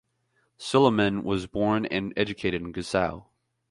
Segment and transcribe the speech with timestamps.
[0.57, 3.25] Suleiman was born and educated in Gusau.